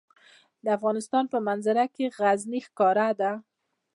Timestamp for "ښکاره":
2.67-3.09